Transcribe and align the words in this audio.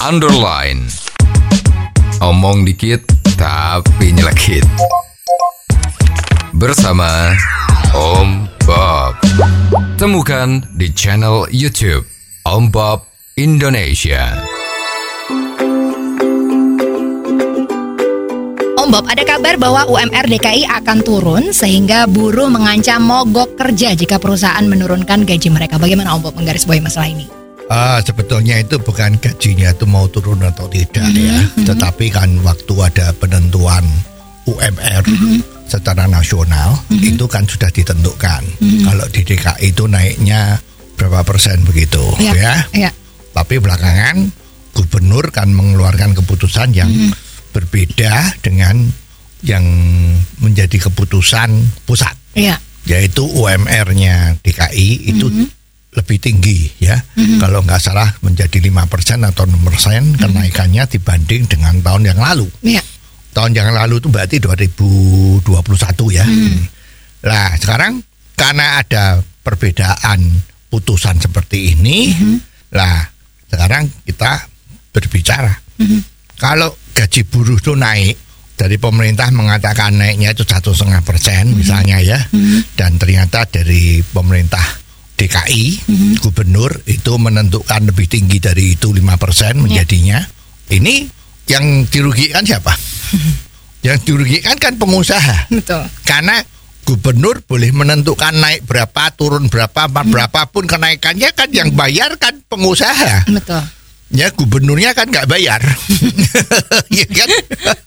underline. 0.00 0.88
Omong 2.24 2.64
dikit 2.64 3.04
tapi 3.36 4.16
nyelekit. 4.16 4.64
Bersama 6.56 7.36
Om 7.92 8.48
Bob. 8.64 9.20
Temukan 10.00 10.64
di 10.72 10.88
channel 10.96 11.44
YouTube 11.52 12.08
Om 12.48 12.72
Bob 12.72 13.04
Indonesia. 13.36 14.40
Om 18.80 18.88
Bob, 18.88 19.04
ada 19.04 19.20
kabar 19.28 19.60
bahwa 19.60 19.84
UMR 19.84 20.24
DKI 20.32 20.64
akan 20.80 20.98
turun 21.04 21.44
sehingga 21.52 22.08
buruh 22.08 22.48
mengancam 22.48 23.04
mogok 23.04 23.60
kerja 23.60 23.92
jika 23.92 24.16
perusahaan 24.16 24.64
menurunkan 24.64 25.28
gaji 25.28 25.52
mereka. 25.52 25.76
Bagaimana 25.76 26.16
Om 26.16 26.24
Bob 26.24 26.34
menggarisbawahi 26.40 26.80
masalah 26.80 27.12
ini? 27.12 27.39
Ah, 27.70 28.02
sebetulnya 28.02 28.58
itu 28.58 28.82
bukan 28.82 29.14
gajinya 29.22 29.70
itu 29.70 29.86
mau 29.86 30.10
turun 30.10 30.42
atau 30.42 30.66
tidak 30.66 31.06
ya, 31.14 31.38
tetapi 31.70 32.10
kan 32.10 32.26
waktu 32.42 32.74
ada 32.74 33.14
penentuan 33.14 33.86
UMR 34.42 35.06
secara 35.70 36.10
nasional 36.10 36.82
itu 36.90 37.30
kan 37.30 37.46
sudah 37.46 37.70
ditentukan. 37.70 38.42
Kalau 38.58 39.06
di 39.14 39.22
DKI 39.22 39.70
itu 39.70 39.86
naiknya 39.86 40.58
berapa 40.98 41.22
persen 41.22 41.62
begitu 41.62 42.02
ya. 42.18 42.58
Ya. 42.74 42.90
Tapi 43.30 43.62
belakangan 43.62 44.18
gubernur 44.74 45.30
kan 45.30 45.54
mengeluarkan 45.54 46.18
keputusan 46.18 46.74
yang 46.74 46.90
berbeda 47.54 48.34
dengan 48.42 48.90
yang 49.46 49.62
menjadi 50.42 50.90
keputusan 50.90 51.54
pusat, 51.86 52.18
Ya. 52.34 52.58
yaitu 52.84 53.22
UMR-nya 53.24 54.42
DKI 54.42 55.14
itu 55.14 55.30
lebih 55.90 56.22
tinggi 56.22 56.70
ya. 56.78 56.94
Kalau 57.42 57.66
nggak 57.66 57.82
salah 57.82 58.06
menjadi 58.22 58.62
5% 58.62 59.26
atau 59.26 59.42
6% 59.46 60.22
kenaikannya 60.22 60.86
dibanding 60.86 61.50
dengan 61.50 61.82
tahun 61.82 62.14
yang 62.14 62.18
lalu. 62.22 62.46
Ya. 62.62 62.82
Tahun 63.30 63.54
yang 63.54 63.74
lalu 63.74 64.02
itu 64.02 64.08
berarti 64.10 64.36
2021 64.42 65.42
ya. 66.14 66.26
Nah, 67.26 67.48
sekarang 67.58 68.02
karena 68.38 68.82
ada 68.82 69.22
perbedaan 69.42 70.24
putusan 70.70 71.18
seperti 71.18 71.74
ini, 71.74 72.14
lah 72.70 73.02
sekarang 73.50 73.90
kita 74.06 74.46
berbicara. 74.94 75.54
Kalau 76.38 76.74
gaji 76.94 77.22
buruh 77.26 77.58
itu 77.58 77.74
naik 77.74 78.16
dari 78.56 78.76
pemerintah 78.76 79.30
mengatakan 79.32 79.96
naiknya 79.96 80.32
itu 80.36 80.44
satu 80.44 80.74
setengah 80.74 81.02
persen 81.04 81.54
misalnya 81.54 81.98
ya, 82.02 82.18
dan 82.74 82.98
ternyata 82.98 83.46
dari 83.46 84.02
pemerintah 84.02 84.62
DKI 85.20 85.64
gubernur 86.24 86.80
itu 86.88 87.12
menentukan 87.20 87.92
lebih 87.92 88.08
tinggi 88.08 88.40
dari 88.40 88.72
itu 88.72 88.88
5% 88.88 89.20
persen 89.20 89.60
menjadinya. 89.60 90.24
Ini 90.72 91.04
yang 91.52 91.84
dirugikan 91.92 92.40
siapa? 92.48 92.72
yang 93.80 93.96
dirugikan 94.04 94.60
kan 94.60 94.76
pengusaha 94.76 95.48
Betul. 95.48 95.88
karena 96.04 96.36
gubernur 96.84 97.40
boleh 97.44 97.72
menentukan 97.72 98.36
naik 98.36 98.68
berapa, 98.68 99.12
turun 99.16 99.48
berapa, 99.48 99.88
apa 99.88 100.04
berapapun 100.04 100.68
kenaikannya 100.68 101.32
kan 101.32 101.48
yang 101.52 101.72
bayar 101.72 102.16
kan 102.20 102.40
pengusaha. 102.48 103.24
Betul. 103.28 103.64
Ya 104.10 104.26
gubernurnya 104.34 104.90
kan 104.90 105.06
nggak 105.06 105.30
bayar, 105.30 105.62
ya 106.98 107.06
kan? 107.14 107.28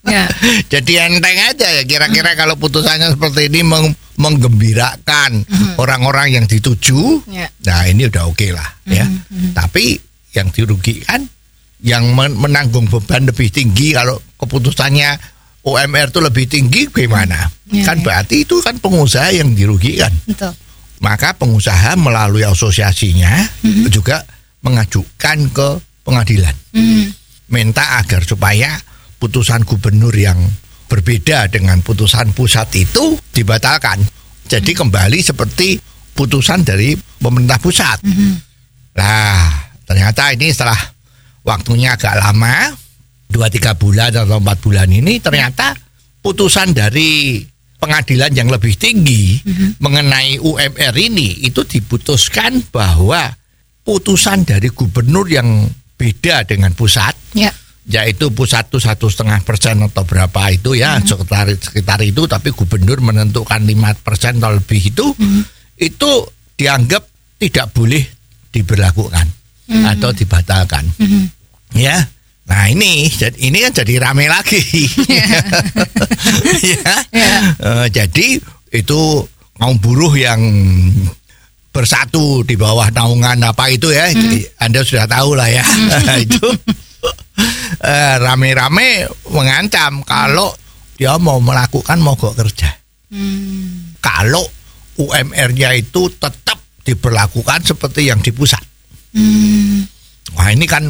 Ya. 0.08 0.24
Jadi 0.72 0.96
enteng 0.96 1.36
aja 1.36 1.68
ya 1.68 1.84
kira-kira 1.84 2.40
kalau 2.40 2.56
putusannya 2.56 3.12
seperti 3.12 3.52
ini 3.52 3.60
meng- 3.60 3.92
menggembirakan 4.24 5.44
orang-orang 5.76 6.40
yang 6.40 6.46
dituju, 6.48 7.28
Ya. 7.28 7.52
nah 7.62 7.84
ini 7.84 8.08
udah 8.08 8.24
oke 8.26 8.48
lah 8.50 8.70
ya. 8.86 9.04
Tapi 9.52 10.00
yang 10.32 10.48
dirugikan, 10.50 11.28
yang 11.84 12.08
men- 12.12 12.34
menanggung 12.34 12.88
beban 12.88 13.28
lebih 13.28 13.52
tinggi 13.52 13.92
kalau 13.92 14.16
keputusannya 14.40 15.20
UMR 15.64 16.08
itu 16.10 16.20
lebih 16.20 16.46
tinggi 16.48 16.82
gimana? 16.88 17.48
Ya, 17.68 17.84
kan 17.84 18.00
ya. 18.00 18.04
berarti 18.04 18.44
itu 18.44 18.60
kan 18.60 18.80
pengusaha 18.80 19.32
yang 19.32 19.52
dirugikan. 19.52 20.12
Betul. 20.24 20.56
Maka 21.00 21.36
pengusaha 21.36 22.00
melalui 22.00 22.48
asosiasinya 22.48 23.44
juga 23.92 24.24
mengajukan 24.64 25.52
ke 25.52 25.68
pengadilan 26.02 26.56
Mhm. 26.72 27.06
minta 27.50 28.00
agar 28.00 28.24
supaya 28.24 28.80
putusan 29.20 29.64
gubernur 29.64 30.12
yang 30.12 30.40
berbeda 30.88 31.48
dengan 31.48 31.80
putusan 31.80 32.32
pusat 32.32 32.72
itu 32.76 33.16
dibatalkan. 33.32 34.00
Jadi 34.48 34.72
kembali 34.76 35.20
seperti 35.24 35.80
putusan 36.14 36.62
dari 36.62 36.94
pemerintah 36.96 37.58
pusat. 37.58 38.04
Nah, 38.94 39.50
ternyata 39.88 40.30
ini 40.36 40.54
setelah 40.54 40.78
waktunya 41.42 41.98
agak 41.98 42.16
lama, 42.20 42.70
dua 43.28 43.50
tiga 43.50 43.74
bulan 43.74 44.14
atau 44.14 44.38
empat 44.38 44.58
bulan 44.62 44.90
ini 44.94 45.18
ternyata 45.18 45.74
putusan 46.22 46.72
dari 46.72 47.42
pengadilan 47.82 48.32
yang 48.32 48.48
lebih 48.48 48.78
tinggi 48.78 49.42
mengenai 49.82 50.40
UMR 50.40 50.96
ini 50.96 51.44
itu 51.44 51.66
diputuskan 51.66 52.64
bahwa 52.72 53.34
putusan 53.84 54.48
dari 54.48 54.72
gubernur 54.72 55.28
yang 55.28 55.68
beda 55.98 56.48
dengan 56.48 56.72
pusat 56.72 57.12
Ya. 57.34 57.50
Yaitu 57.84 58.32
pusat 58.32 58.72
itu 58.72 58.80
satu 58.80 59.12
setengah 59.12 59.44
persen 59.44 59.84
atau 59.84 60.04
berapa 60.04 60.42
itu 60.50 60.72
ya 60.74 60.96
sekitar 61.00 61.52
sekitar 61.52 62.00
itu 62.00 62.24
tapi 62.26 62.50
gubernur 62.50 63.04
menentukan 63.04 63.60
lima 63.62 63.92
persen 63.98 64.40
atau 64.40 64.56
lebih 64.56 64.80
itu 64.88 65.12
itu 65.76 66.12
dianggap 66.56 67.04
tidak 67.38 67.68
boleh 67.76 68.04
diberlakukan 68.50 69.28
atau 69.68 70.10
dibatalkan. 70.12 70.86
Ya 71.74 72.08
nah 72.44 72.68
ini 72.68 73.08
jadi- 73.08 73.40
ini 73.42 73.64
kan 73.64 73.72
jadi 73.74 73.94
rame 74.00 74.28
lagi. 74.28 74.60
Ya. 76.64 76.96
Ya. 77.12 77.36
Eh, 77.60 77.88
jadi 77.92 78.28
itu 78.72 79.00
kaum 79.56 79.76
buruh 79.78 80.12
yang 80.16 80.40
bersatu 81.70 82.46
di 82.46 82.54
bawah 82.54 82.88
naungan 82.90 83.42
apa 83.44 83.68
itu 83.68 83.90
ya 83.90 84.08
Anda 84.58 84.86
sudah 84.86 85.10
tahu 85.10 85.34
lah 85.36 85.50
ya. 85.50 85.66
Itu. 86.24 86.48
eh, 86.48 86.64
rame-rame 88.18 89.04
mengancam 89.28 90.00
kalau 90.02 90.56
dia 90.96 91.18
mau 91.18 91.38
melakukan 91.38 92.00
mogok 92.00 92.36
kerja 92.36 92.72
Hmm. 93.14 93.94
kalau 94.02 94.42
UMR-nya 94.96 95.70
itu 95.74 96.10
tetap 96.18 96.58
diberlakukan 96.82 97.62
seperti 97.62 98.10
yang 98.10 98.18
di 98.18 98.34
pusat 98.34 98.64
Hmm. 99.14 99.86
wah 100.34 100.50
ini 100.50 100.66
kan 100.66 100.82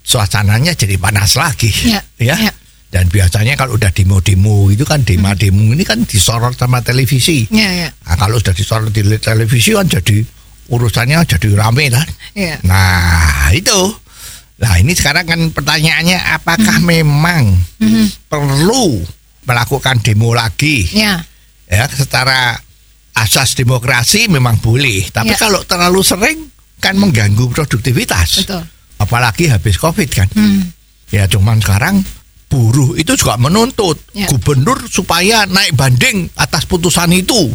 suasananya 0.00 0.72
jadi 0.72 0.96
panas 0.96 1.36
lagi 1.36 1.68
Ya, 1.84 2.00
ya 2.16 2.34
ya. 2.40 2.52
dan 2.88 3.06
biasanya 3.06 3.54
kalau 3.54 3.76
udah 3.76 3.92
demo-demo 3.92 4.68
itu 4.68 4.82
kan 4.82 5.04
demo-demo 5.04 5.72
ini 5.72 5.84
kan 5.84 6.02
disorot 6.02 6.56
sama 6.56 6.80
televisi 6.80 7.44
Ya, 7.48 7.68
ya. 7.70 7.88
Nah, 8.04 8.16
kalau 8.16 8.40
sudah 8.40 8.52
disorot 8.52 8.88
di 8.88 9.04
televisi 9.18 9.72
kan 9.72 9.86
jadi 9.86 10.24
urusannya 10.72 11.28
jadi 11.28 11.48
rame 11.52 11.92
kan. 11.92 12.08
Ya. 12.32 12.56
Nah 12.64 13.52
itu, 13.52 13.92
nah 14.62 14.78
ini 14.78 14.94
sekarang 14.94 15.26
kan 15.26 15.40
pertanyaannya 15.50 16.18
apakah 16.38 16.78
memang 16.78 17.50
perlu 18.30 19.02
melakukan 19.42 19.98
demo 20.00 20.30
lagi? 20.32 20.86
Ya. 20.94 21.18
Ya, 21.66 21.88
secara 21.90 22.54
asas 23.12 23.58
demokrasi 23.58 24.30
memang 24.30 24.62
boleh, 24.62 25.10
tapi 25.10 25.34
Ya. 25.34 25.38
kalau 25.40 25.66
terlalu 25.66 26.00
sering 26.00 26.38
kan 26.78 26.94
mengganggu 26.94 27.50
produktivitas. 27.50 28.46
Betul. 28.46 28.62
Apalagi 28.98 29.50
habis 29.50 29.76
covid 29.76 30.06
kan. 30.08 30.28
Hmm. 30.30 30.70
Ya 31.10 31.26
cuman 31.26 31.58
sekarang 31.58 32.00
buruh 32.46 32.94
itu 32.94 33.16
juga 33.18 33.34
menuntut 33.36 33.98
Ya. 34.14 34.28
gubernur 34.28 34.78
supaya 34.86 35.42
naik 35.44 35.74
banding 35.74 36.30
atas 36.36 36.64
putusan 36.64 37.10
itu. 37.10 37.50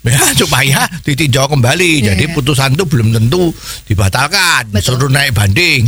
Ya 0.00 0.32
supaya 0.40 0.88
ditinjau 1.04 1.48
kembali. 1.50 2.04
Ya, 2.04 2.16
Jadi 2.16 2.24
ya. 2.28 2.32
putusan 2.32 2.72
itu 2.76 2.84
belum 2.88 3.12
tentu 3.12 3.52
dibatalkan, 3.84 4.72
Betul. 4.72 4.96
disuruh 4.96 5.10
naik 5.12 5.36
banding. 5.36 5.84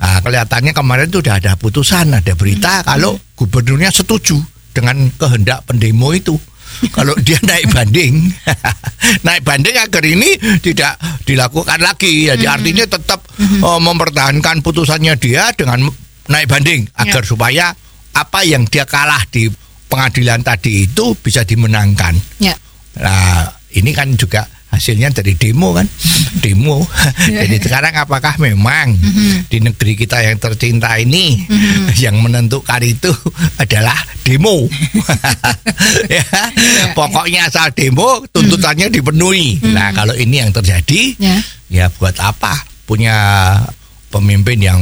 Nah, 0.00 0.18
kelihatannya 0.24 0.72
kemarin 0.72 1.12
itu 1.12 1.20
udah 1.20 1.36
ada 1.36 1.52
putusan, 1.60 2.14
ada 2.16 2.32
berita 2.32 2.80
kalau 2.86 3.20
gubernurnya 3.36 3.92
setuju 3.92 4.38
dengan 4.72 5.10
kehendak 5.18 5.66
pendemo 5.66 6.14
itu. 6.14 6.38
kalau 6.96 7.12
dia 7.18 7.36
naik 7.42 7.66
banding, 7.74 8.30
naik 9.26 9.42
banding 9.42 9.74
agar 9.74 10.06
ini 10.06 10.38
tidak 10.62 10.96
dilakukan 11.26 11.82
lagi. 11.82 12.30
Jadi 12.30 12.46
artinya 12.46 12.86
tetap 12.86 13.26
oh, 13.60 13.82
mempertahankan 13.82 14.62
putusannya 14.62 15.18
dia 15.18 15.50
dengan 15.52 15.90
naik 16.30 16.46
banding 16.46 16.86
agar 16.94 17.26
supaya 17.26 17.74
apa 18.14 18.40
yang 18.46 18.64
dia 18.70 18.86
kalah 18.86 19.20
di 19.28 19.50
pengadilan 19.90 20.46
tadi 20.46 20.86
itu 20.86 21.18
bisa 21.18 21.42
dimenangkan. 21.42 22.14
Ya. 22.38 22.54
Nah, 23.00 23.48
ini 23.72 23.90
kan 23.90 24.12
juga 24.14 24.44
hasilnya 24.70 25.10
dari 25.10 25.34
demo 25.34 25.74
kan, 25.74 25.88
demo. 26.44 26.84
Jadi 27.42 27.56
sekarang 27.58 27.96
apakah 27.96 28.38
memang 28.38 28.94
di 29.46 29.58
negeri 29.58 29.98
kita 29.98 30.22
yang 30.22 30.38
tercinta 30.38 30.94
ini 30.94 31.42
yang 31.98 32.20
menentukan 32.20 32.78
itu 32.80 33.10
adalah 33.62 33.96
demo? 34.22 34.68
ya, 36.06 36.22
pokoknya 36.92 37.50
asal 37.50 37.72
demo 37.72 38.22
tuntutannya 38.30 38.88
dipenuhi. 38.88 39.58
Nah, 39.70 39.90
kalau 39.90 40.14
ini 40.14 40.38
yang 40.44 40.52
terjadi, 40.54 41.16
Ya. 41.18 41.36
ya 41.68 41.84
buat 41.90 42.14
apa? 42.20 42.54
Punya 42.86 43.14
pemimpin 44.10 44.58
yang 44.58 44.80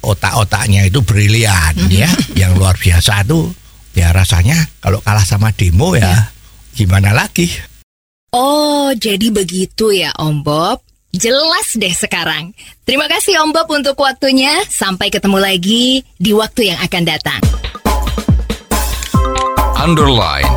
otak-otaknya 0.00 0.88
itu 0.88 1.04
brilian 1.04 1.76
ya, 1.92 2.08
yang 2.32 2.56
luar 2.56 2.72
biasa 2.72 3.20
tuh 3.28 3.52
ya 3.92 4.16
rasanya 4.16 4.56
kalau 4.80 4.96
kalah 5.04 5.20
sama 5.20 5.52
demo 5.52 5.92
ya 5.92 6.32
gimana 6.74 7.14
lagi? 7.14 7.48
Oh, 8.30 8.94
jadi 8.94 9.34
begitu 9.34 9.90
ya 9.90 10.14
Om 10.14 10.46
Bob. 10.46 10.78
Jelas 11.10 11.74
deh 11.74 11.90
sekarang. 11.90 12.54
Terima 12.86 13.10
kasih 13.10 13.42
Om 13.42 13.50
Bob 13.50 13.66
untuk 13.74 13.98
waktunya. 13.98 14.62
Sampai 14.70 15.10
ketemu 15.10 15.42
lagi 15.42 16.06
di 16.14 16.30
waktu 16.30 16.70
yang 16.70 16.78
akan 16.78 17.02
datang. 17.02 17.42
Underline. 19.74 20.54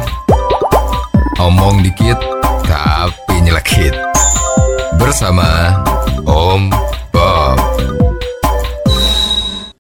Omong 1.42 1.82
dikit 1.82 2.22
tapi 2.70 3.42
nyelekit. 3.42 3.98
Bersama 5.02 5.74
Om 6.30 6.70